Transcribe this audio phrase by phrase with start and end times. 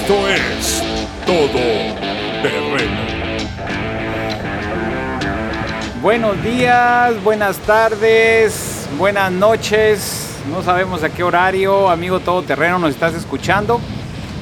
[0.00, 0.82] Esto es
[1.26, 1.48] Todo
[2.40, 3.00] Terreno.
[6.00, 10.36] Buenos días, buenas tardes, buenas noches.
[10.48, 13.80] No sabemos a qué horario, amigo todoterreno, nos estás escuchando.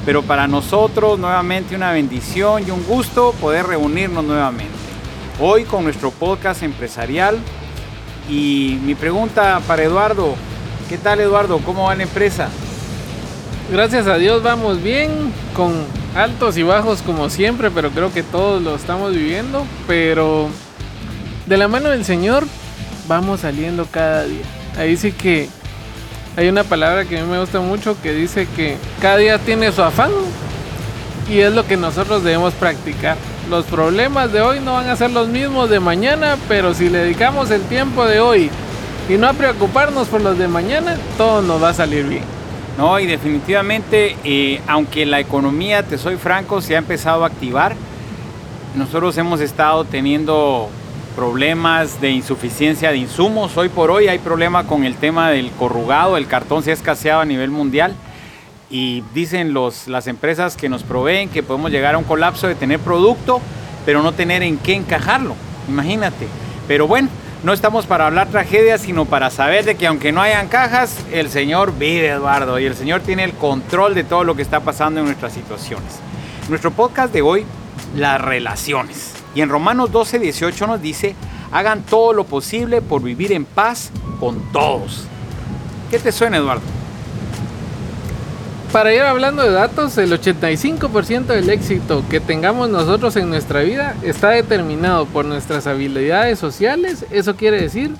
[0.05, 4.77] Pero para nosotros nuevamente una bendición y un gusto poder reunirnos nuevamente.
[5.39, 7.39] Hoy con nuestro podcast empresarial.
[8.29, 10.35] Y mi pregunta para Eduardo,
[10.87, 11.57] ¿qué tal Eduardo?
[11.65, 12.47] ¿Cómo va la empresa?
[13.69, 15.09] Gracias a Dios vamos bien,
[15.53, 15.73] con
[16.15, 19.65] altos y bajos como siempre, pero creo que todos lo estamos viviendo.
[19.87, 20.47] Pero
[21.47, 22.45] de la mano del Señor
[23.09, 24.45] vamos saliendo cada día.
[24.77, 25.49] Ahí sí que
[26.37, 29.71] hay una palabra que a mí me gusta mucho que dice que cada día tiene
[29.73, 30.11] su afán
[31.29, 33.17] y es lo que nosotros debemos practicar.
[33.49, 36.99] Los problemas de hoy no van a ser los mismos de mañana, pero si le
[36.99, 38.49] dedicamos el tiempo de hoy
[39.09, 42.36] y no a preocuparnos por los de mañana, todo nos va a salir bien.
[42.77, 47.75] No, y definitivamente, eh, aunque la economía, te soy franco, se ha empezado a activar,
[48.75, 50.69] nosotros hemos estado teniendo
[51.15, 53.57] problemas de insuficiencia de insumos.
[53.57, 57.21] Hoy por hoy hay problema con el tema del corrugado, el cartón se ha escaseado
[57.21, 57.95] a nivel mundial
[58.69, 62.53] y dicen los, las empresas que nos proveen que podemos llegar a un colapso de
[62.53, 63.41] tener producto,
[63.87, 65.33] pero no tener en qué encajarlo.
[65.67, 66.27] Imagínate.
[66.67, 67.09] Pero bueno,
[67.43, 71.29] no estamos para hablar tragedias, sino para saber de que aunque no hayan cajas, el
[71.29, 74.99] Señor vive, Eduardo, y el Señor tiene el control de todo lo que está pasando
[74.99, 75.99] en nuestras situaciones.
[76.49, 77.45] Nuestro podcast de hoy,
[77.95, 79.13] las relaciones.
[79.35, 81.15] Y en Romanos 12, 18 nos dice,
[81.51, 85.05] hagan todo lo posible por vivir en paz con todos.
[85.91, 86.76] ¿Qué te suena, Eduardo?
[88.71, 93.95] Para ir hablando de datos, el 85% del éxito que tengamos nosotros en nuestra vida
[94.03, 97.91] está determinado por nuestras habilidades sociales, eso quiere decir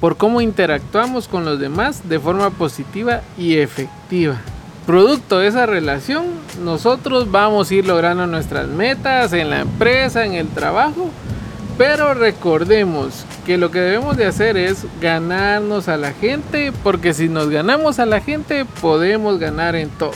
[0.00, 4.36] por cómo interactuamos con los demás de forma positiva y efectiva.
[4.84, 6.24] Producto de esa relación,
[6.64, 11.10] nosotros vamos a ir logrando nuestras metas en la empresa, en el trabajo,
[11.76, 17.28] pero recordemos que lo que debemos de hacer es ganarnos a la gente, porque si
[17.28, 20.12] nos ganamos a la gente podemos ganar en todo.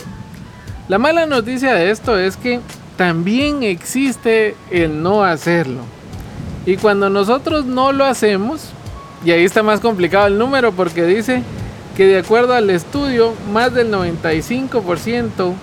[0.88, 2.60] La mala noticia de esto es que
[2.96, 5.80] también existe el no hacerlo.
[6.66, 8.70] Y cuando nosotros no lo hacemos,
[9.24, 11.42] y ahí está más complicado el número porque dice
[11.96, 15.54] que de acuerdo al estudio, más del 95%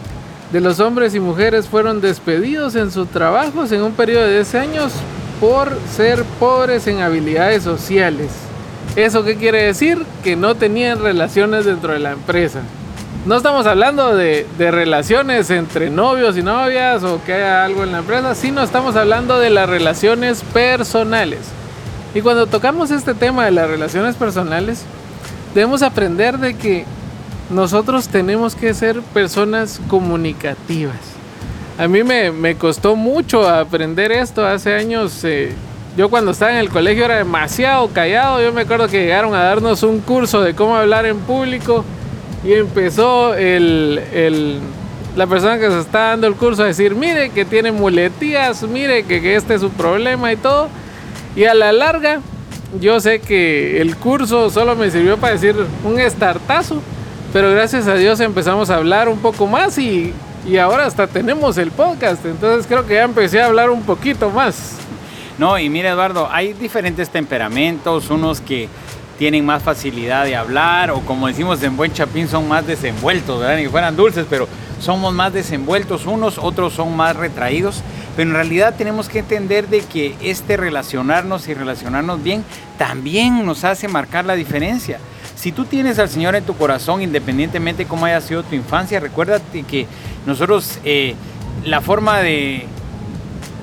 [0.52, 4.56] de los hombres y mujeres fueron despedidos en sus trabajos en un periodo de 10
[4.56, 4.94] años
[5.42, 8.30] por ser pobres en habilidades sociales.
[8.96, 10.06] ¿Eso qué quiere decir?
[10.24, 12.62] Que no tenían relaciones dentro de la empresa.
[13.26, 18.00] No estamos hablando de, relaciones entre novios y novias o que haya algo en la
[18.00, 21.40] empresa, sino estamos hablando de las relaciones personales.
[22.14, 24.84] Y cuando tocamos este tema de las relaciones personales,
[25.56, 26.86] debemos aprender de que
[27.50, 31.11] nosotros tenemos que ser personas comunicativas.
[31.82, 35.24] A mí me, costó mucho aprender esto hace años.
[35.24, 35.52] Eh,
[35.98, 38.40] yo cuando estaba en el colegio era demasiado callado.
[38.40, 41.84] Yo me acuerdo que llegaron a darnos un curso de cómo hablar en público
[42.44, 44.60] y empezó el,
[45.16, 49.02] la persona que se está dando el curso a decir, mire que tiene muletías, mire
[49.02, 50.70] que, que este es su problema y todo.
[51.36, 52.20] Y a la larga,
[52.80, 56.80] yo sé que el curso solo me sirvió para decir un estartazo,
[57.34, 60.14] pero gracias a Dios empezamos a hablar un poco más y
[60.46, 64.30] y ahora hasta tenemos el podcast, entonces creo que ya empecé a hablar un poquito
[64.30, 64.78] más.
[65.38, 68.70] No, y mira Eduardo, hay diferentes temperamentos, unos que
[69.18, 73.58] tienen más facilidad de hablar o como decimos en buen chapín son más desenvueltos, ¿verdad?
[73.58, 74.48] Ni fueran dulces, pero
[74.80, 77.84] somos más desenvueltos unos, otros son más retraídos.
[78.16, 82.44] Pero en realidad tenemos que entender de que este relacionarnos y relacionarnos bien
[82.78, 85.00] también nos hace marcar la diferencia.
[85.42, 89.64] Si tú tienes al Señor en tu corazón, independientemente cómo haya sido tu infancia, recuérdate
[89.64, 89.88] que
[90.28, 91.16] nosotros, eh,
[91.66, 92.68] la forma de,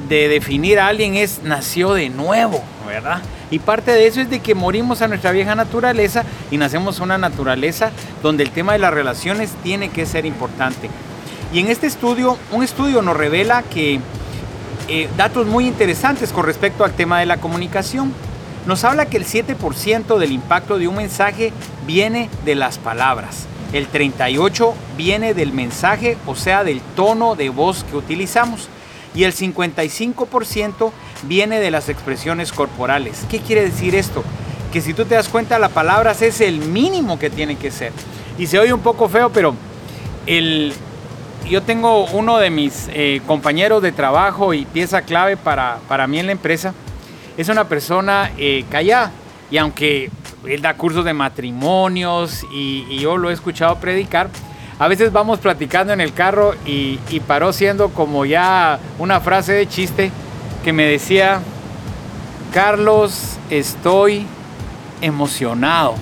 [0.08, 3.22] de definir a alguien es nació de nuevo, ¿verdad?
[3.52, 7.16] Y parte de eso es de que morimos a nuestra vieja naturaleza y nacemos una
[7.16, 7.92] naturaleza
[8.24, 10.90] donde el tema de las relaciones tiene que ser importante.
[11.52, 14.00] Y en este estudio, un estudio nos revela que
[14.88, 18.12] eh, datos muy interesantes con respecto al tema de la comunicación
[18.68, 21.54] nos habla que el 7% del impacto de un mensaje
[21.86, 23.46] viene de las palabras.
[23.72, 28.68] El 38% viene del mensaje, o sea, del tono de voz que utilizamos.
[29.14, 30.92] Y el 55%
[31.22, 33.24] viene de las expresiones corporales.
[33.30, 34.22] ¿Qué quiere decir esto?
[34.70, 37.92] Que si tú te das cuenta, la palabra es el mínimo que tiene que ser.
[38.36, 39.54] Y se oye un poco feo, pero
[40.26, 40.74] el,
[41.48, 46.18] yo tengo uno de mis eh, compañeros de trabajo y pieza clave para, para mí
[46.18, 46.74] en la empresa
[47.38, 49.12] es una persona eh, callada.
[49.50, 50.10] Y aunque
[50.46, 54.28] él da cursos de matrimonios y, yo lo he escuchado predicar,
[54.80, 59.66] A veces vamos platicando en el carro y, paró siendo como ya una frase de
[59.66, 60.12] chiste
[60.62, 61.40] que me decía,
[62.52, 64.26] Carlos, estoy
[65.00, 65.94] emocionado.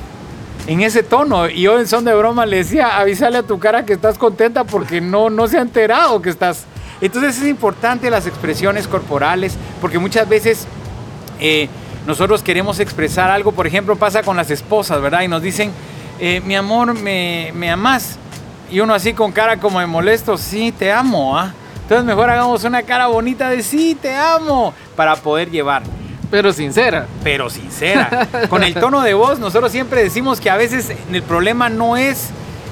[0.66, 1.48] En ese tono.
[1.48, 4.64] Y yo en son de broma le decía, avísale a tu cara que estás contenta
[4.64, 6.64] porque no, no se ha enterado que estás...
[7.00, 10.66] Entonces es importante las expresiones corporales porque muchas veces
[11.40, 11.68] eh,
[12.06, 13.52] nosotros queremos expresar algo.
[13.52, 15.22] Por ejemplo, pasa con las esposas, ¿verdad?
[15.22, 15.72] Y nos dicen,
[16.20, 18.18] eh, mi amor, ¿me, me amas?
[18.70, 21.38] Y uno así con cara como de molesto, sí, te amo.
[21.38, 21.52] ¿ah?
[21.82, 25.82] Entonces mejor hagamos una cara bonita de sí, te amo, para poder llevar.
[26.30, 27.06] Pero sincera.
[27.22, 28.28] Pero sincera.
[28.48, 32.30] Con el tono de voz, nosotros siempre decimos que a veces el problema no es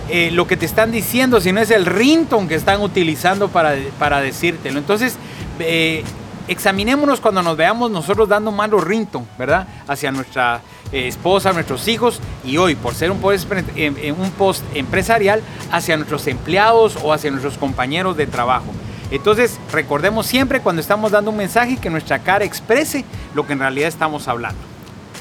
[0.08, 4.20] eh, lo que te están diciendo, sino es el rington que están utilizando para, para
[4.20, 4.78] decírtelo.
[4.78, 5.16] Entonces,
[5.60, 6.02] eh,
[6.48, 9.66] examinémonos cuando nos veamos nosotros dando malos rington, ¿verdad?
[9.88, 10.60] Hacia nuestra
[10.92, 16.26] eh, esposa, nuestros hijos y hoy, por ser un post, un post empresarial, hacia nuestros
[16.26, 18.66] empleados o hacia nuestros compañeros de trabajo.
[19.10, 23.04] Entonces, recordemos siempre cuando estamos dando un mensaje que nuestra cara exprese
[23.34, 24.60] lo que en realidad estamos hablando.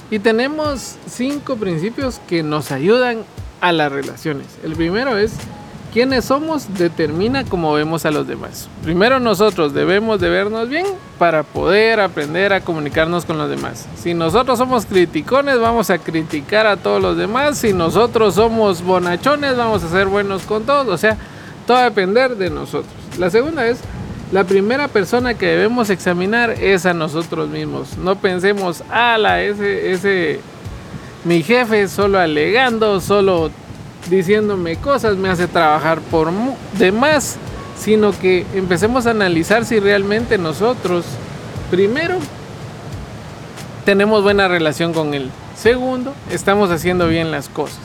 [0.09, 3.23] Y tenemos cinco principios que nos ayudan
[3.61, 4.47] a las relaciones.
[4.63, 5.33] El primero es,
[5.93, 8.67] quiénes somos determina cómo vemos a los demás.
[8.83, 10.87] Primero nosotros debemos de vernos bien
[11.19, 13.87] para poder aprender a comunicarnos con los demás.
[13.95, 17.59] Si nosotros somos criticones, vamos a criticar a todos los demás.
[17.59, 20.87] Si nosotros somos bonachones, vamos a ser buenos con todos.
[20.87, 21.15] O sea,
[21.67, 22.91] todo va a depender de nosotros.
[23.19, 23.79] La segunda es,
[24.31, 27.97] la primera persona que debemos examinar es a nosotros mismos.
[27.97, 30.39] No pensemos, ala, ese, ese,
[31.23, 33.51] mi jefe solo alegando, solo
[34.09, 36.31] diciéndome cosas, me hace trabajar por
[36.77, 37.37] demás,
[37.77, 41.05] sino que empecemos a analizar si realmente nosotros,
[41.69, 42.17] primero,
[43.85, 45.29] tenemos buena relación con él.
[45.55, 47.79] Segundo, estamos haciendo bien las cosas.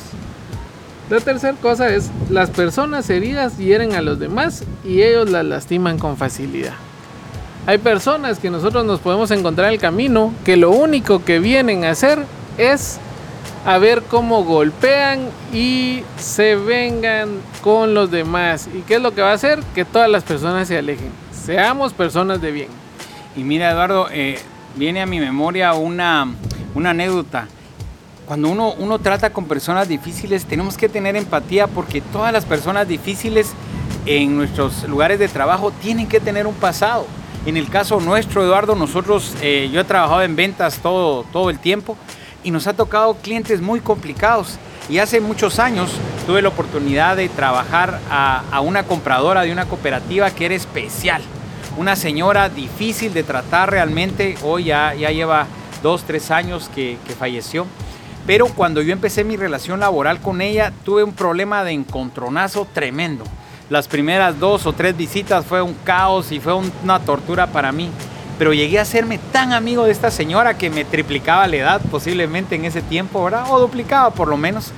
[1.11, 5.99] La tercera cosa es, las personas heridas hieren a los demás y ellos las lastiman
[5.99, 6.75] con facilidad.
[7.67, 11.85] Hay personas que nosotros nos podemos encontrar en el camino que lo único que vienen
[11.85, 12.25] a hacer
[12.59, 12.99] es
[13.69, 17.29] a ver cómo golpean y se vengan
[17.61, 18.67] con los demás.
[18.73, 19.61] ¿Y qué es lo que va a hacer?
[19.75, 21.11] Que todas las personas se alejen.
[21.33, 22.69] Seamos personas de bien.
[23.37, 24.39] Y mira Eduardo, eh,
[24.77, 26.33] viene a mi memoria una,
[26.75, 27.47] una anécdota
[28.25, 32.89] cuando uno, uno trata con personas difíciles, tenemos que tener empatía porque todas las personas
[32.89, 33.53] difíciles
[34.07, 37.07] en nuestros lugares de trabajo tienen que tener un pasado.
[37.45, 41.59] En el caso nuestro, Eduardo, nosotros, eh, yo he trabajado en ventas todo, todo el
[41.59, 41.99] tiempo
[42.49, 44.59] y nos ha tocado clientes muy complicados.
[44.89, 45.91] Y hace muchos años
[46.27, 51.21] tuve la oportunidad de trabajar a, una compradora de una cooperativa que era especial.
[51.77, 55.47] Una señora difícil de tratar realmente, hoy ya, ya lleva
[55.83, 57.67] dos, tres años que, que falleció
[58.27, 63.25] pero cuando yo empecé mi relación laboral con ella, tuve un problema de encontronazo tremendo.
[63.71, 67.89] Las primeras dos o tres visitas fue un caos y fue una tortura para mí.
[68.39, 72.55] Pero llegué a serme tan amigo de esta señora que me triplicaba la edad posiblemente
[72.55, 73.47] en ese tiempo, ¿verdad?
[73.51, 74.73] O duplicaba por lo menos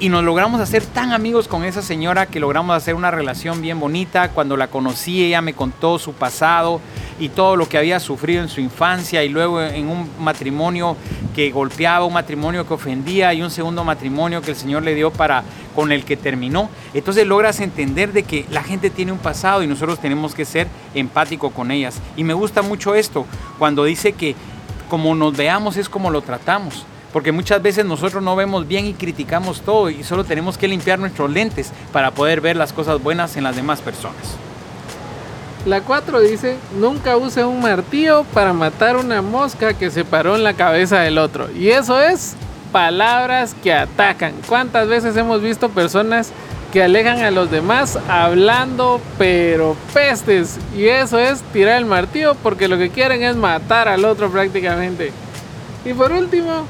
[0.00, 3.78] y nos logramos hacer tan amigos con esa señora que logramos hacer una relación bien
[3.78, 4.30] bonita.
[4.30, 6.80] Cuando la conocí, ella me contó su pasado
[7.20, 10.96] y todo lo que había sufrido en su infancia y luego en un matrimonio
[11.34, 15.12] que golpeaba, un matrimonio que ofendía y un segundo matrimonio que el Señor le dio
[15.12, 15.44] para
[15.74, 16.70] con el que terminó.
[16.94, 20.66] Entonces logras entender de que la gente tiene un pasado y nosotros tenemos que ser
[20.94, 22.00] empáticos con ellas.
[22.16, 23.26] Y me gusta mucho esto
[23.58, 24.34] cuando dice que
[24.88, 26.86] como nos veamos es como lo tratamos.
[27.12, 30.98] Porque muchas veces nosotros no vemos bien y criticamos todo y solo tenemos que limpiar
[30.98, 34.38] nuestros lentes para poder ver las cosas buenas en las demás personas.
[35.66, 40.42] La 4 dice, nunca use un martillo para matar una mosca que se paró en
[40.42, 41.50] la cabeza del otro.
[41.52, 42.34] Y eso es
[42.72, 44.32] palabras que atacan.
[44.48, 46.32] ¿Cuántas veces hemos visto personas
[46.72, 50.58] que alejan a los demás hablando pero pestes?
[50.74, 55.12] Y eso es tirar el martillo porque lo que quieren es matar al otro prácticamente.
[55.84, 56.66] Y por último,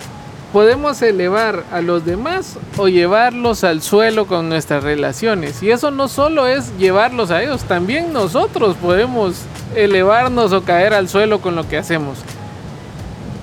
[0.53, 5.63] podemos elevar a los demás o llevarlos al suelo con nuestras relaciones.
[5.63, 9.43] Y eso no solo es llevarlos a ellos, también nosotros podemos
[9.77, 12.19] elevarnos o caer al suelo con lo que hacemos.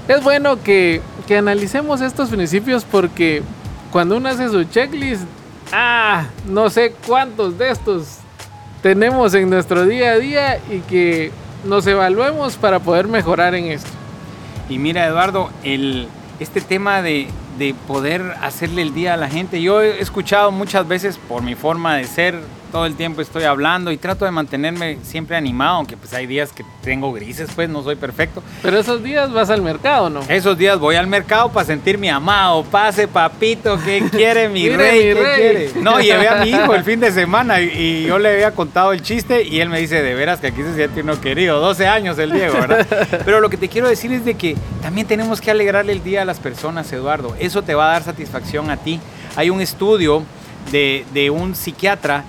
[0.07, 3.43] Es bueno que, que analicemos estos principios porque
[3.91, 5.23] cuando uno hace su checklist,
[5.71, 8.19] ah, no sé cuántos de estos
[8.81, 11.31] tenemos en nuestro día a día y que
[11.65, 13.89] nos evaluemos para poder mejorar en esto.
[14.69, 16.07] Y mira Eduardo, el,
[16.39, 17.27] este tema de,
[17.87, 19.61] poder hacerle el día a la gente.
[19.61, 23.91] Yo he escuchado muchas veces por mi forma de ser todo el tiempo estoy hablando
[23.91, 27.83] y trato de mantenerme siempre animado, aunque pues hay días que tengo grises, pues no
[27.83, 28.43] soy perfecto.
[28.61, 30.21] Pero esos días vas al mercado, ¿no?
[30.29, 32.63] Esos días voy al mercado para sentirme amado.
[32.63, 34.97] Pase, papito, ¿qué quiere mi rey?
[35.09, 35.35] mi ¿Qué rey.
[35.35, 35.71] quiere?
[35.81, 38.91] No, llevé a mi hijo el fin de semana y, y yo le había contado
[38.93, 41.59] el chiste y él me dice, de veras que aquí se siente uno querido.
[41.59, 42.85] 12 años el Diego, ¿verdad?
[43.25, 46.21] Pero lo que te quiero decir es de que también tenemos que alegrarle el día
[46.21, 47.35] a las personas, Eduardo.
[47.39, 48.99] Eso te va a dar satisfacción a ti.
[49.35, 50.23] Hay un estudio
[50.71, 52.23] de, de un psiquiatra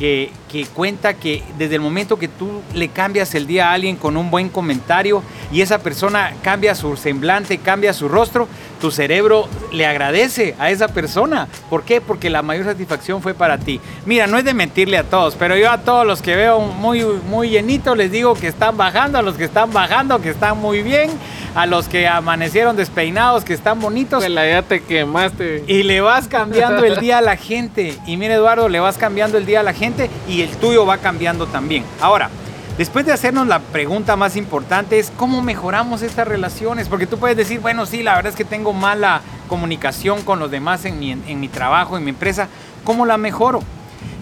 [0.00, 3.96] que, que cuenta que desde el momento que tú le cambias el día a alguien
[3.96, 8.48] con un buen comentario y esa persona cambia su semblante, cambia su rostro,
[8.80, 11.46] tu cerebro le agradece a esa persona.
[11.68, 12.00] ¿Por qué?
[12.00, 13.80] Porque la mayor satisfacción fue para ti.
[14.06, 17.04] Mira, no es de mentirle a todos, pero yo a todos los que veo muy,
[17.04, 20.82] muy llenitos les digo que están bajando, a los que están bajando, que están muy
[20.82, 21.10] bien,
[21.54, 24.20] a los que amanecieron despeinados, que están bonitos.
[24.20, 25.64] Pues la ya te quemaste.
[25.66, 27.96] Y le vas cambiando el día a la gente.
[28.06, 30.98] Y mira, Eduardo, le vas cambiando el día a la gente y el tuyo va
[30.98, 31.84] cambiando también.
[32.00, 32.30] Ahora,
[32.78, 36.88] después de hacernos la pregunta más importante es cómo mejoramos estas relaciones.
[36.88, 40.50] Porque tú puedes decir, bueno, sí, la verdad es que tengo mala comunicación con los
[40.50, 42.48] demás en mi, en mi trabajo, en mi empresa.
[42.84, 43.60] ¿Cómo la mejoro?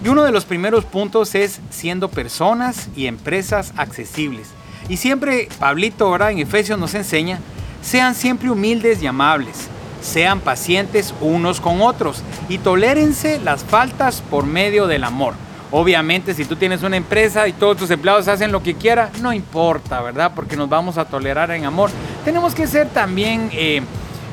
[0.03, 4.47] Y uno de los primeros puntos es siendo personas y empresas accesibles.
[4.87, 7.39] Y siempre, Pablito, ahora en Efesios nos enseña,
[7.81, 9.67] sean siempre humildes y amables,
[10.01, 15.33] sean pacientes unos con otros y tolérense las faltas por medio del amor.
[15.71, 19.31] Obviamente, si tú tienes una empresa y todos tus empleados hacen lo que quieran, no
[19.33, 20.31] importa, ¿verdad?
[20.33, 21.91] Porque nos vamos a tolerar en amor.
[22.25, 23.81] Tenemos que ser también eh,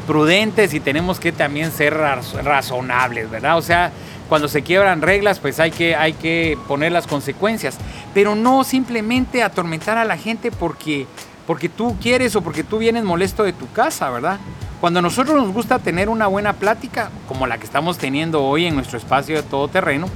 [0.06, 3.58] prudentes y tenemos que también ser raz- razonables, ¿verdad?
[3.58, 3.92] O sea,
[4.30, 7.76] cuando se quiebran reglas, pues hay que, hay que poner las consecuencias.
[8.14, 11.06] Pero no simplemente atormentar a la gente porque,
[11.46, 14.38] porque tú quieres o porque tú vienes molesto de tu casa, ¿verdad?
[14.80, 18.64] Cuando a nosotros nos gusta tener una buena plática, como la que estamos teniendo hoy
[18.66, 20.08] en nuestro espacio de todo terreno,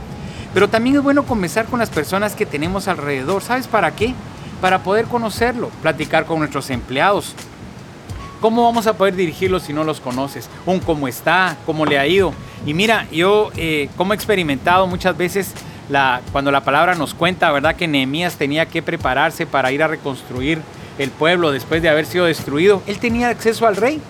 [0.55, 3.43] pero también es bueno comenzar con las personas que tenemos alrededor.
[3.43, 4.15] ¿Sabes para qué?
[4.61, 7.35] Para poder conocerlo, platicar con nuestros empleados,
[8.41, 10.49] ¿Cómo vamos a poder dirigirlos si no los conoces?
[10.65, 12.33] Un cómo está, cómo le ha ido.
[12.65, 15.53] Y mira, yo eh, como he experimentado muchas veces
[15.91, 17.77] la, cuando la palabra nos cuenta, ¿verdad?
[17.77, 20.63] Que Nehemías tenía que prepararse para ir a reconstruir
[20.97, 22.83] el pueblo después de haber sido destruido.
[22.87, 24.01] Él tenía acceso al rey,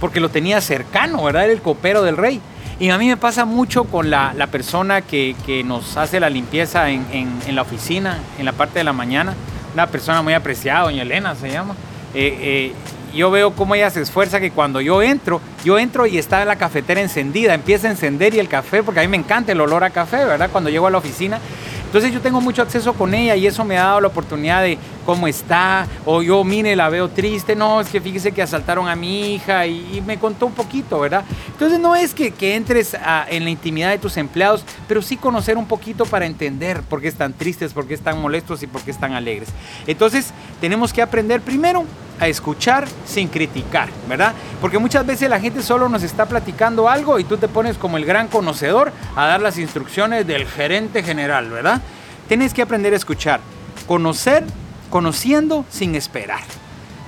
[0.00, 1.44] porque lo tenía cercano, ¿verdad?
[1.44, 2.42] Era el copero del rey.
[2.80, 6.30] Y a mí me pasa mucho con la, la persona que, que nos hace la
[6.30, 9.34] limpieza en, en- la oficina, en la parte de la mañana.
[9.74, 11.74] Una persona muy apreciada, doña Elena se llama.
[12.14, 12.72] Eh, eh,
[13.16, 16.56] yo veo cómo ella se esfuerza que cuando yo entro, yo entro y está la
[16.56, 19.82] cafetera encendida, empieza a encender y el café, porque a mí me encanta el olor
[19.82, 20.50] a café, ¿verdad?
[20.52, 21.38] Cuando llego a la oficina.
[21.86, 24.78] Entonces yo tengo mucho acceso con ella y eso me ha dado la oportunidad de
[25.08, 28.94] cómo está, o yo, mire, la veo triste, no, es que fíjese que asaltaron a
[28.94, 31.24] mi hija y, y me contó un poquito, ¿verdad?
[31.50, 35.16] Entonces no es que, que entres a- en la intimidad de tus empleados, pero sí
[35.16, 38.82] conocer un poquito para entender por qué están tristes, por qué están molestos y por
[38.82, 39.48] qué están alegres.
[39.86, 41.86] Entonces tenemos que aprender primero
[42.20, 44.34] a escuchar sin criticar, ¿verdad?
[44.60, 47.96] Porque muchas veces la gente solo nos está platicando algo y tú te pones como
[47.96, 51.80] el gran conocedor a dar las instrucciones del gerente general, ¿verdad?
[52.28, 53.40] Tienes que aprender a escuchar,
[53.86, 54.44] conocer,
[54.88, 56.42] conociendo sin esperar,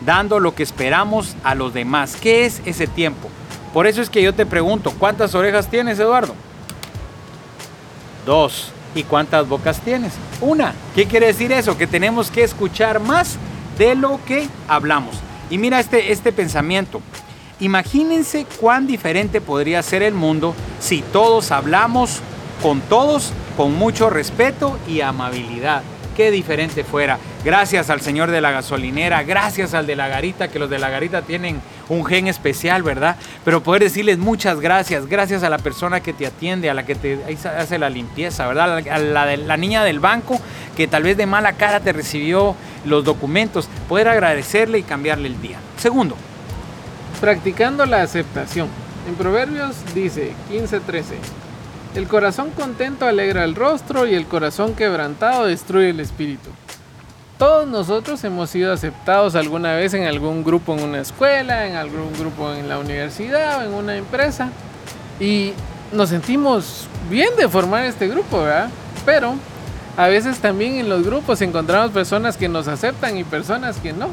[0.04, 2.16] dando lo que esperamos a los demás.
[2.20, 3.28] ¿Qué es ese tiempo?
[3.72, 6.34] Por eso es que yo te pregunto, ¿cuántas orejas tienes, Eduardo?
[8.26, 8.72] Dos.
[8.94, 10.12] ¿Y cuántas bocas tienes?
[10.40, 10.74] Una.
[10.94, 11.78] ¿Qué quiere decir eso?
[11.78, 13.36] Que tenemos que escuchar más
[13.78, 15.14] de lo que hablamos.
[15.48, 17.00] Y mira este, este pensamiento.
[17.60, 22.20] Imagínense cuán diferente podría ser el mundo si todos hablamos
[22.62, 25.82] con todos con mucho respeto y amabilidad.
[26.16, 27.18] Qué diferente fuera.
[27.44, 30.90] Gracias al señor de la gasolinera, gracias al de la garita, que los de la
[30.90, 33.16] garita tienen un gen especial, ¿verdad?
[33.44, 36.94] Pero poder decirles muchas gracias, gracias a la persona que te atiende, a la que
[36.94, 37.18] te
[37.56, 38.86] hace la limpieza, ¿verdad?
[38.88, 40.40] A la, niña del banco
[40.76, 45.40] que tal vez de mala cara te recibió los documentos, poder agradecerle y cambiarle el
[45.40, 45.58] día.
[45.76, 46.16] Segundo,
[47.20, 48.68] Practicando la aceptación.
[49.06, 51.16] En Proverbios dice 15:13.
[51.94, 56.48] El corazón contento alegra el rostro y el corazón quebrantado destruye el espíritu.
[57.36, 62.12] Todos nosotros hemos sido aceptados alguna vez en algún grupo en una escuela, en algún
[62.16, 64.50] grupo en la universidad o en una empresa.
[65.18, 65.52] Y
[65.90, 68.70] nos sentimos bien de formar este grupo, ¿verdad?
[69.04, 69.34] Pero
[69.96, 74.10] a veces también en los grupos encontramos personas que nos aceptan y personas que no.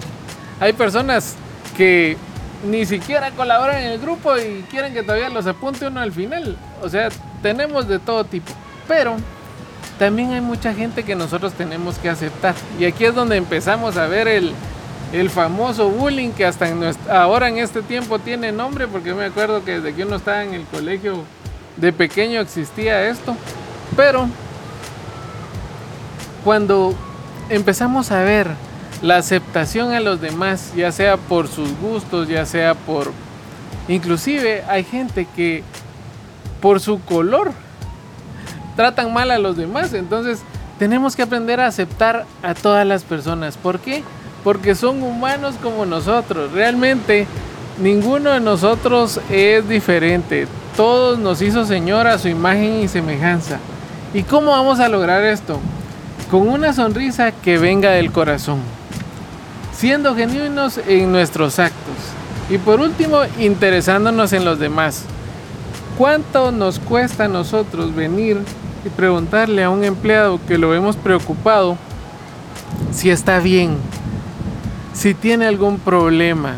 [0.59, 1.35] Hay personas
[1.75, 2.17] que
[2.67, 6.57] ni siquiera colaboran en el grupo y quieren que todavía los apunte uno al final.
[6.81, 7.09] O sea,
[7.41, 8.51] tenemos de todo tipo.
[8.87, 9.15] Pero
[9.99, 12.55] también hay mucha gente que nosotros tenemos que aceptar.
[12.79, 14.53] Y aquí es donde empezamos a ver el,
[15.11, 19.25] el famoso bullying que hasta en nuestra- ahora en este tiempo tiene nombre, porque me
[19.25, 21.23] acuerdo que desde que uno estaba en el colegio
[21.77, 23.35] de pequeño existía esto.
[23.95, 24.27] Pero
[26.43, 26.93] cuando
[27.49, 28.47] empezamos a ver
[29.01, 33.11] la aceptación a los demás, ya sea por sus gustos, ya sea por...
[33.87, 35.63] Inclusive hay gente que
[36.61, 37.51] por su color
[38.75, 39.93] tratan mal a los demás.
[39.93, 40.41] Entonces
[40.79, 43.57] tenemos que aprender a aceptar a todas las personas.
[43.57, 44.03] ¿Por qué?
[44.43, 46.51] Porque son humanos como nosotros.
[46.51, 47.27] Realmente
[47.81, 50.47] ninguno de nosotros es diferente.
[50.75, 53.59] Todos nos hizo Señor a su imagen y semejanza.
[54.13, 55.59] ¿Y cómo vamos a lograr esto?
[56.29, 58.59] Con una sonrisa que venga del corazón
[59.77, 61.95] siendo genuinos en nuestros actos.
[62.49, 65.03] Y por último, interesándonos en los demás.
[65.97, 68.37] ¿Cuánto nos cuesta a nosotros venir
[68.85, 71.75] y preguntarle a un empleado que lo vemos preocupado
[72.91, 73.77] si está bien,
[74.93, 76.57] si tiene algún problema?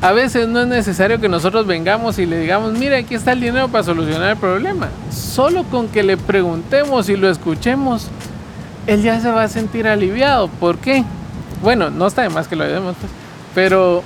[0.00, 3.40] A veces no es necesario que nosotros vengamos y le digamos, mire, aquí está el
[3.40, 4.90] dinero para solucionar el problema.
[5.10, 8.06] Solo con que le preguntemos y lo escuchemos,
[8.86, 10.46] él ya se va a sentir aliviado.
[10.46, 11.02] ¿Por qué?
[11.64, 13.10] Bueno, no está de más que lo ayudemos, pues.
[13.56, 14.04] Pero,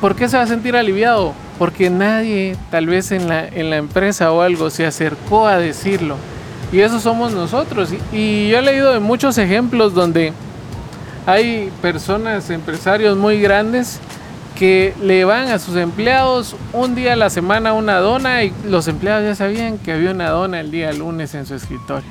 [0.00, 1.34] ¿por qué se va a sentir aliviado?
[1.62, 6.16] Porque nadie, tal vez en la, en la empresa o algo, se acercó a decirlo.
[6.72, 7.90] Y eso somos nosotros.
[8.12, 10.32] Y, yo he leído de muchos ejemplos donde
[11.24, 14.00] hay personas, empresarios muy grandes
[14.58, 18.88] que le van a sus empleados un día a la semana una dona y los
[18.88, 22.10] empleados ya sabían que había una dona el día lunes en su escritorio.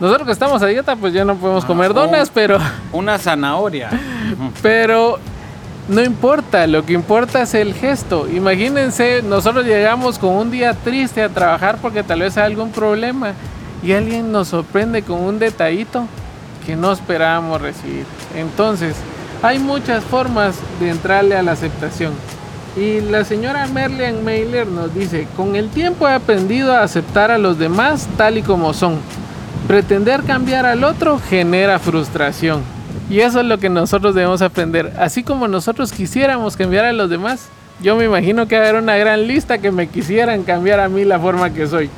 [0.00, 2.58] Nosotros que estamos a dieta, pues ya no podemos comer ah, donas, pero.
[2.92, 3.88] Una zanahoria.
[4.62, 5.18] pero
[5.88, 8.28] no importa, lo que importa es el gesto.
[8.28, 13.32] Imagínense, nosotros llegamos con un día triste a trabajar porque tal vez hay algún problema
[13.82, 16.06] y alguien nos sorprende con un detallito
[16.64, 18.06] que no esperábamos recibir.
[18.34, 18.96] Entonces,
[19.42, 22.14] hay muchas formas de entrarle a la aceptación.
[22.76, 27.38] Y la señora Merlian Mailer nos dice, con el tiempo he aprendido a aceptar a
[27.38, 28.98] los demás tal y como son
[29.66, 32.73] Pretender cambiar al otro genera frustración.
[33.10, 34.92] Y eso es lo que nosotros debemos aprender.
[34.98, 37.48] Así como nosotros quisiéramos cambiar a los demás,
[37.80, 41.18] yo me imagino que haber una gran lista que me quisieran cambiar a mí la
[41.18, 41.90] forma que soy.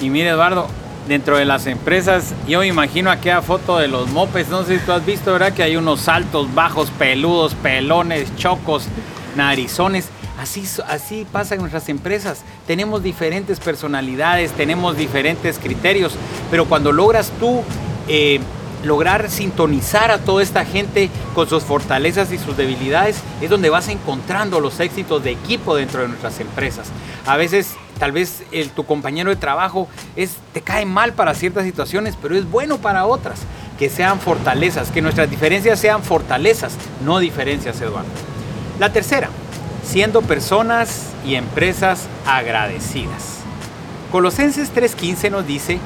[0.00, 0.66] Y mire Eduardo,
[1.08, 4.84] dentro de las empresas, yo me imagino aquella foto de los mopes, no sé si
[4.84, 5.52] tú has visto, ¿verdad?
[5.52, 8.86] Que hay unos altos, bajos, peludos, pelones, chocos,
[9.34, 10.08] narizones.
[10.38, 12.42] Así, así pasa en nuestras empresas.
[12.66, 16.14] Tenemos diferentes personalidades, tenemos diferentes criterios,
[16.50, 17.62] pero cuando logras tú
[18.06, 18.40] eh,
[18.84, 23.88] lograr sintonizar a toda esta gente con sus fortalezas y sus debilidades, es donde vas
[23.88, 26.88] encontrando los éxitos de equipo dentro de nuestras empresas.
[27.26, 31.64] A veces tal vez el, tu compañero de trabajo es, te cae mal para ciertas
[31.64, 33.40] situaciones, pero es bueno para otras.
[33.78, 36.72] Que sean fortalezas, que nuestras diferencias sean fortalezas,
[37.04, 38.08] no diferencias, Eduardo.
[38.80, 39.28] La tercera,
[39.84, 43.38] siendo personas y empresas agradecidas.
[44.10, 45.78] Colosenses 3:15 nos dice,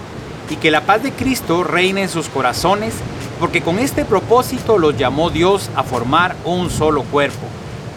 [0.50, 2.94] y que la paz de Cristo reine en sus corazones,
[3.40, 7.46] porque con este propósito los llamó Dios a formar un solo cuerpo.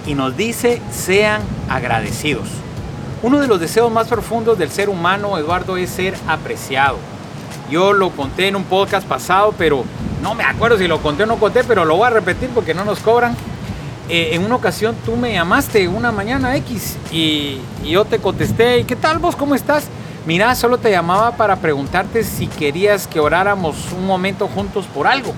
[0.07, 2.47] Y nos dice, sean agradecidos.
[3.23, 6.97] Uno de los deseos más profundos del ser humano, Eduardo, es ser apreciado.
[7.71, 9.83] Yo lo conté en un podcast pasado, pero
[10.21, 12.73] no me acuerdo si lo conté o no conté, pero lo voy a repetir porque
[12.73, 13.35] no nos cobran.
[14.07, 18.83] Eh, en una ocasión tú me llamaste una mañana X y, yo te contesté, ¿y
[18.83, 19.35] qué tal vos?
[19.35, 19.87] ¿Cómo estás?
[20.25, 25.35] Mira, solo te llamaba para preguntarte si querías que oráramos un momento juntos por algo.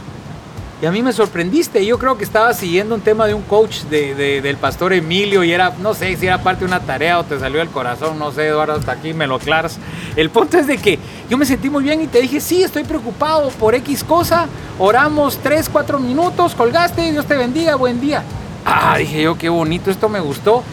[0.82, 1.86] Y a mí me sorprendiste.
[1.86, 5.74] Yo creo que estaba siguiendo un tema de un coach del pastor Emilio y era,
[5.82, 8.48] no sé si era parte de una tarea o te salió del corazón, no sé,
[8.48, 9.78] Eduardo, hasta aquí me lo aclaras.
[10.16, 12.86] El punto es de que yo me sentí muy bien y te dije, sí, estoy
[12.86, 14.48] preocupado por X cosa.
[14.80, 18.24] Oramos 3, 4 minutos, colgaste, Dios te bendiga, buen día.
[18.64, 20.64] Ah, dije yo, qué bonito, esto me gustó.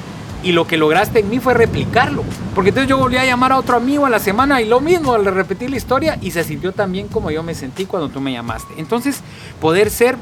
[0.44, 2.22] Y lo que lograste en mí fue replicarlo.
[2.54, 5.14] Porque entonces yo volví a llamar a otro amigo a la semana y lo mismo,
[5.14, 8.20] al repetir la historia, y se sintió tan bien como yo me sentí cuando tú
[8.20, 8.74] me llamaste.
[8.76, 9.22] Entonces,
[9.58, 10.16] poder ser,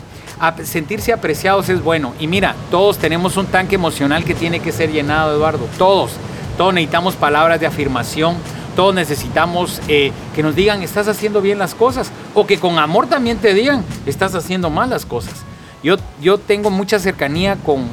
[0.63, 2.15] sentirse apreciados es bueno.
[2.21, 5.67] Y mira, todos tenemos un tanque emocional que tiene que ser llenado, Eduardo.
[5.77, 6.13] Todos.
[6.57, 8.37] Todos necesitamos palabras de afirmación.
[8.77, 12.13] Todos necesitamos eh, que nos digan, estás haciendo bien las cosas.
[12.35, 15.45] O que con amor también te digan, estás haciendo mal las cosas.
[15.83, 17.91] Yo, yo tengo mucha cercanía con,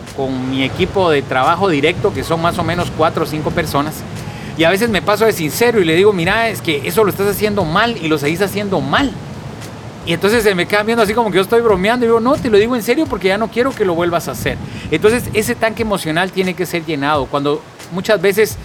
[0.51, 4.03] mi equipo de trabajo directo, que son más o menos cuatro o cinco personas.
[4.57, 7.09] Y a veces me paso de sincero y le digo, mira, es que eso lo
[7.09, 9.11] estás haciendo mal y lo seguís haciendo mal.
[10.05, 12.05] Y entonces se me quedan viendo así como que yo estoy bromeando.
[12.05, 14.27] Y digo, no, te lo digo en serio porque ya no quiero que lo vuelvas
[14.27, 14.57] a hacer.
[14.91, 17.25] Entonces ese tanque emocional tiene que ser llenado.
[17.25, 18.57] Cuando muchas veces,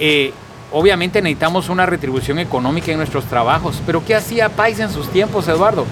[0.00, 0.32] eh,
[0.72, 3.80] obviamente necesitamos una retribución económica en nuestros trabajos.
[3.86, 5.86] Pero ¿qué hacía Pais en sus tiempos, Eduardo?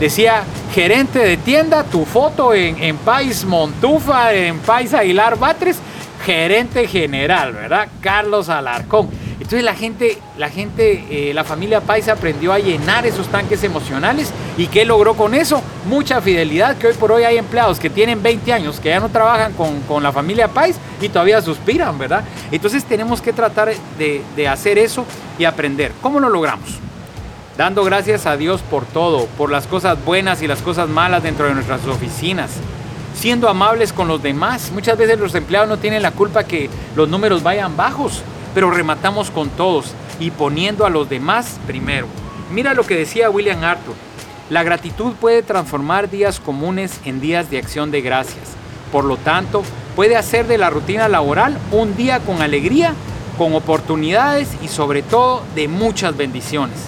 [0.00, 0.42] Decía
[0.74, 5.80] gerente de tienda, tu foto en, en Pais Montufa, en Pais Aguilar Batres,
[6.24, 7.88] gerente general, ¿verdad?
[8.00, 9.08] Carlos Alarcón.
[9.46, 14.32] Entonces la gente, la gente, eh, la familia Paisa aprendió a llenar esos tanques emocionales.
[14.56, 15.62] ¿Y qué logró con eso?
[15.88, 19.08] Mucha fidelidad, que hoy por hoy hay empleados que tienen 20 años, que ya no
[19.08, 22.24] trabajan con, la familia Pais y todavía suspiran, ¿verdad?
[22.50, 25.04] Entonces tenemos que tratar de, de hacer eso
[25.38, 25.92] y aprender.
[26.02, 26.85] ¿Cómo lo logramos?
[27.56, 31.46] Dando gracias a Dios por todo, por las cosas buenas y las cosas malas dentro
[31.46, 32.50] de nuestras oficinas
[33.14, 34.70] siendo amables con los demás.
[34.72, 38.22] Muchas veces los empleados no tienen la culpa que los números vayan bajos
[38.56, 42.06] pero rematamos con todos y poniendo a los demás primero.
[42.50, 43.94] Mira lo que decía William Arthur.
[44.48, 48.54] La gratitud puede transformar días comunes en días de acción de gracias.
[48.90, 49.62] Por lo tanto,
[49.94, 52.94] puede hacer de la rutina laboral un día con alegría,
[53.36, 56.78] con oportunidades y sobre todo de muchas bendiciones.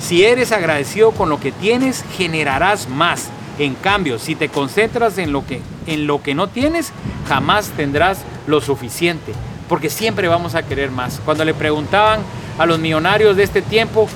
[0.00, 3.28] Si eres agradecido con lo que tienes, generarás más.
[3.58, 6.92] En cambio, si te concentras en lo que, en lo que no tienes,
[7.26, 9.32] jamás tendrás lo suficiente
[9.68, 11.20] porque siempre vamos a querer más.
[11.24, 12.20] Cuando le preguntaban
[12.58, 14.08] a los millonarios de este tiempo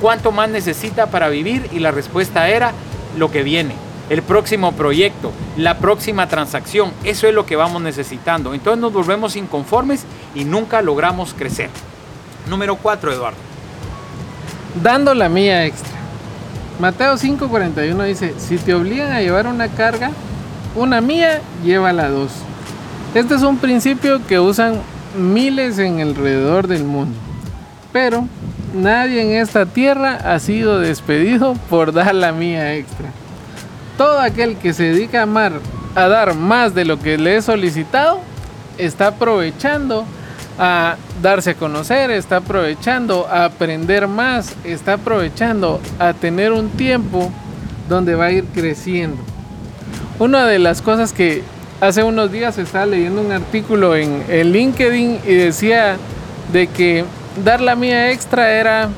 [0.00, 2.72] cuánto más necesita para vivir y la respuesta era
[3.16, 3.74] lo que viene,
[4.10, 8.54] el próximo proyecto, la próxima transacción, eso es lo que vamos necesitando.
[8.54, 11.70] Entonces nos volvemos inconformes y nunca logramos crecer.
[12.48, 13.47] Número 4, Eduardo.
[14.82, 15.96] Dando la mía extra.
[16.78, 20.10] Mateo 5:41 dice, si te obligan a llevar una carga,
[20.76, 22.30] una mía, llévala dos.
[23.14, 24.80] Este es un principio que usan
[25.18, 27.18] miles en alrededor del mundo.
[27.92, 28.28] Pero
[28.74, 33.08] nadie en esta tierra ha sido despedido por dar la mía extra.
[33.96, 35.52] Todo aquel que se dedica a amar,
[35.96, 38.20] a dar más de lo que le he solicitado,
[38.76, 40.04] está aprovechando
[40.58, 47.30] a darse a conocer, está aprovechando a aprender más, está aprovechando a tener un tiempo
[47.88, 49.22] donde va a ir creciendo.
[50.18, 51.42] Una de las cosas que
[51.80, 55.96] hace unos días estaba leyendo un artículo en, LinkedIn y decía
[56.52, 57.04] de que
[57.44, 58.88] dar la mía extra era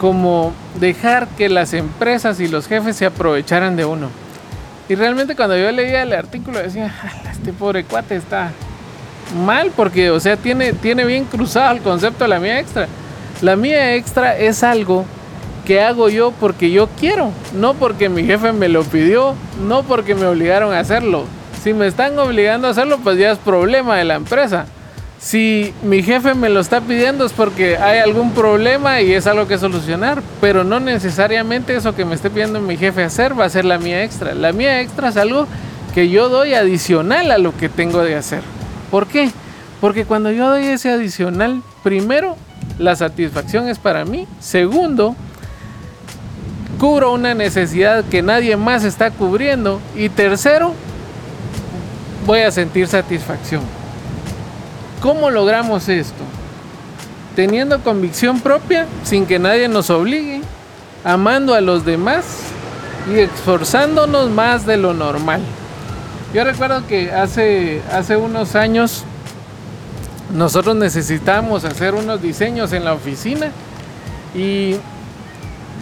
[0.00, 4.08] como dejar que las empresas y los jefes se aprovecharan de uno.
[4.88, 6.92] Y realmente cuando yo leía el artículo decía,
[7.30, 8.50] este pobre cuate está
[9.34, 12.88] mal porque, o sea, tiene, tiene bien cruzado el concepto de la mía extra.
[13.40, 15.04] La mía extra es algo
[15.64, 19.34] que hago yo porque yo quiero, no porque mi jefe me lo pidió,
[19.66, 21.24] no porque me obligaron a hacerlo.
[21.62, 24.66] Si me están obligando a hacerlo, pues ya es problema de la empresa.
[25.20, 29.46] Si mi jefe me lo está pidiendo es porque hay algún problema y es algo
[29.46, 33.48] que solucionar, pero no necesariamente eso que me esté pidiendo mi jefe hacer va a
[33.48, 34.34] ser la mía extra.
[34.34, 35.46] La mía extra es algo
[35.94, 38.42] que yo doy adicional a lo que tengo de hacer.
[38.92, 39.30] ¿Por qué?
[39.80, 42.36] Porque cuando yo doy ese adicional, primero,
[42.78, 44.28] la satisfacción es para mí.
[44.38, 45.16] Segundo,
[46.78, 49.80] cubro una necesidad que nadie más está cubriendo.
[49.96, 50.74] Y tercero,
[52.26, 53.62] voy a sentir satisfacción.
[55.00, 56.22] ¿Cómo logramos esto?
[57.34, 60.42] Teniendo convicción propia, sin que nadie nos obligue,
[61.02, 62.26] amando a los demás
[63.10, 65.40] y esforzándonos más de lo normal.
[66.34, 69.04] Yo recuerdo que hace, hace unos años
[70.34, 73.50] nosotros necesitamos hacer unos diseños en la oficina
[74.34, 74.76] y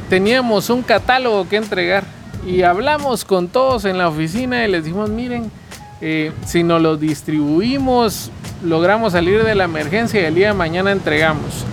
[0.09, 2.03] teníamos un catálogo que entregar
[2.45, 5.53] y hablamos con todos en la oficina y les dijimos, miren,
[6.01, 8.33] eh, si nos lo distribuimos,
[8.65, 11.65] logramos salir de la emergencia y el día de mañana entregamos.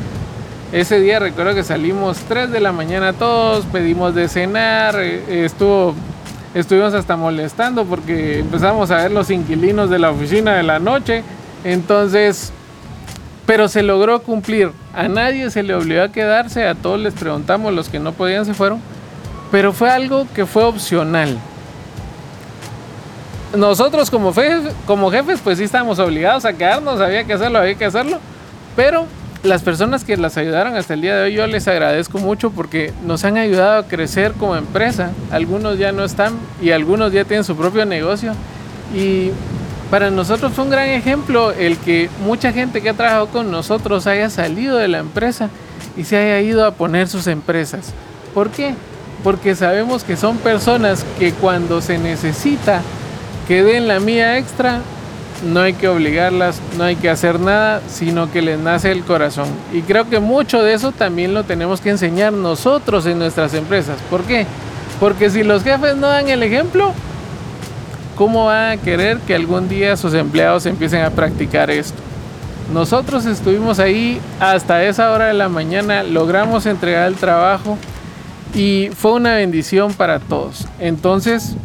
[0.72, 5.96] Ese día recuerdo que salimos 3 de la mañana todos, pedimos de cenar, eh, estuvo,
[6.60, 11.24] estuvimos hasta molestando porque empezamos a ver los inquilinos de la oficina de la noche.
[11.64, 12.52] Entonces,
[13.46, 14.72] pero se logró cumplir.
[14.94, 18.46] A nadie se le obligó a quedarse, a todos les preguntamos, los que no podían
[18.46, 18.80] se fueron.
[19.52, 21.38] Pero fue algo que fue opcional
[23.56, 24.34] nosotros como,
[24.86, 28.20] como jefes, pues sí estábamos obligados a quedarnos, había que hacerlo, había que hacerlo.
[28.76, 29.06] Pero
[29.44, 32.94] las personas que las ayudaron hasta el día de hoy, yo les agradezco mucho porque
[33.06, 35.12] nos han ayudado a crecer como empresa.
[35.32, 38.34] Algunos ya no están y algunos ya tienen su propio negocio.
[38.96, 39.32] Y
[39.92, 44.08] para nosotros fue un gran ejemplo el que mucha gente que ha trabajado con nosotros
[44.08, 45.50] haya salido de la empresa
[45.96, 47.94] y se haya ido a poner sus empresas.
[48.34, 48.74] ¿Por qué?
[49.24, 52.82] Porque sabemos que son personas que cuando se necesita
[53.48, 54.82] que den la mía extra,
[55.44, 59.48] no hay que obligarlas, no hay que hacer nada, sino que les nace el corazón.
[59.74, 63.98] Y creo que mucho de eso también lo tenemos que enseñar nosotros en nuestras empresas.
[64.10, 64.46] ¿Por qué?
[65.00, 66.94] Porque si los jefes no dan el ejemplo,
[68.16, 72.02] ¿cómo van a querer que algún día sus empleados empiecen a practicar esto?
[72.74, 77.78] Nosotros estuvimos ahí hasta esa hora de la mañana, logramos entregar el trabajo
[78.54, 80.68] y fue una bendición para todos.
[80.80, 81.56] Entonces,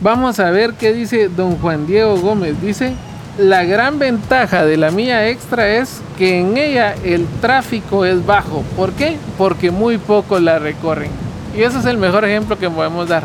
[0.00, 2.60] Vamos a ver qué dice don Juan Diego Gómez.
[2.62, 2.94] Dice,
[3.36, 8.62] la gran ventaja de la mía extra es que en ella el tráfico es bajo.
[8.76, 9.16] ¿Por qué?
[9.36, 11.10] Porque muy poco la recorren.
[11.56, 13.24] Y ese es el mejor ejemplo que podemos dar.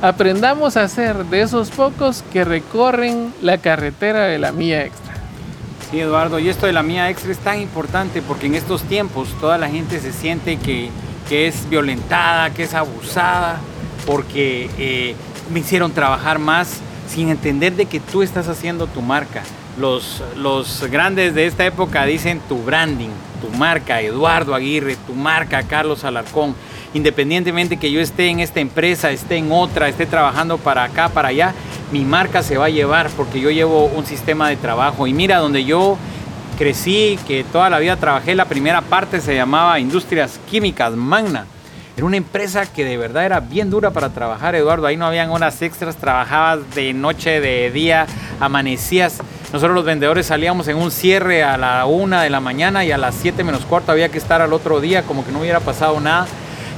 [0.00, 5.14] Aprendamos a ser de esos pocos que recorren la carretera de la mía extra.
[5.90, 9.28] Sí, Eduardo, y esto de la mía extra es tan importante porque en estos tiempos
[9.40, 10.88] toda la gente se siente que,
[11.28, 13.58] que es violentada, que es abusada,
[14.06, 15.16] porque eh,
[15.50, 19.42] me hicieron trabajar más sin entender de que tú estás haciendo tu marca.
[19.78, 23.10] Los, los grandes de esta época dicen tu branding,
[23.40, 26.54] tu marca, Eduardo Aguirre, tu marca, Carlos Alarcón.
[26.92, 31.28] Independientemente que yo esté en esta empresa, esté en otra, esté trabajando para acá, para
[31.28, 31.54] allá,
[31.92, 35.06] mi marca se va a llevar porque yo llevo un sistema de trabajo.
[35.06, 35.96] Y mira, donde yo
[36.58, 41.46] crecí, que toda la vida trabajé, la primera parte se llamaba Industrias Químicas Magna
[42.00, 44.86] era una empresa que de verdad era bien dura para trabajar, Eduardo.
[44.86, 48.06] Ahí no habían horas extras, trabajabas de noche, de día,
[48.40, 49.18] amanecías.
[49.52, 52.96] Nosotros los vendedores salíamos en un cierre a la una de la mañana y a
[52.96, 56.00] las 7 menos cuarto había que estar al otro día como que no hubiera pasado
[56.00, 56.26] nada.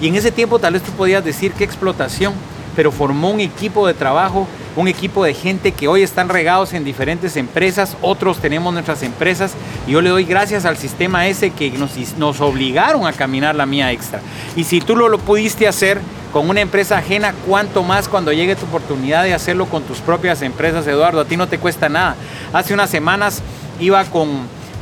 [0.01, 2.35] Y en ese tiempo tal vez tú podías decir qué explotación,
[2.75, 6.85] pero formó un equipo de trabajo un equipo de gente que hoy están regados en
[6.85, 9.53] diferentes empresas, otros tenemos nuestras empresas
[9.87, 13.67] y yo le doy gracias al sistema ese que nos, nos obligaron a caminar la
[13.67, 14.21] mía extra.
[14.57, 16.01] Y si tú lo, lo pudiste hacer
[16.33, 20.41] con una empresa ajena, cuánto más cuando llegue tu oportunidad de hacerlo con tus propias
[20.41, 22.17] empresas, Eduardo, a ti no te cuesta nada.
[22.53, 23.43] Hace unas semanas
[23.79, 24.29] iba con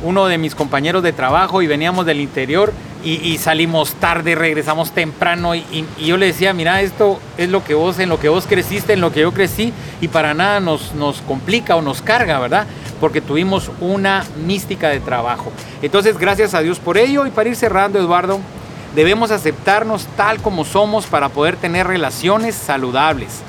[0.03, 5.55] uno de mis compañeros de trabajo y veníamos del interior y, salimos tarde, regresamos temprano
[5.55, 8.93] y, yo le decía, mira, esto es lo que vos, en lo que vos creciste,
[8.93, 12.67] en lo que yo crecí y para nada nos, nos complica o nos carga, ¿verdad?
[12.99, 15.51] Porque tuvimos una mística de trabajo.
[15.81, 18.39] Entonces, gracias a Dios por ello y para ir cerrando, Eduardo,
[18.95, 23.41] debemos aceptarnos tal como somos para poder tener relaciones saludables,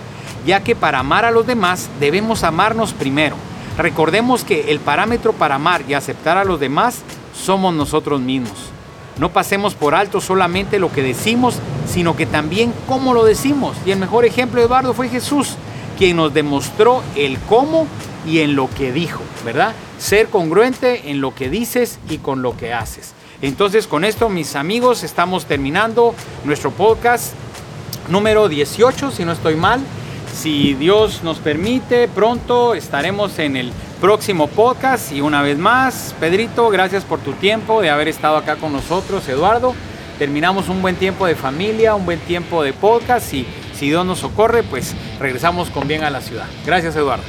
[0.46, 3.36] ya que para amar a los demás debemos amarnos primero.
[3.76, 7.02] Recordemos que el parámetro para amar y aceptar a los demás
[7.34, 8.71] somos nosotros mismos.
[9.18, 13.77] No pasemos por alto solamente lo que decimos, sino que también cómo lo decimos.
[13.85, 15.57] Y el mejor ejemplo, Eduardo, fue Jesús,
[15.98, 17.87] quien nos demostró el cómo
[18.27, 19.75] y en lo que dijo, ¿verdad?
[19.98, 23.12] Ser congruente en lo que dices y con lo que haces.
[23.42, 27.35] Entonces, con esto, mis amigos, estamos terminando nuestro podcast
[28.09, 29.81] número 18, si no estoy mal.
[30.33, 35.12] Si Dios nos permite, pronto estaremos en el próximo podcast.
[35.12, 39.28] Y una vez más, Pedrito, gracias por tu tiempo de haber estado acá con nosotros,
[39.28, 39.76] Eduardo.
[40.18, 44.18] Terminamos un buen tiempo de familia, un buen tiempo de podcast y si Dios nos
[44.18, 46.46] socorre, pues regresamos con bien a la ciudad.
[46.66, 47.22] Gracias, Eduardo.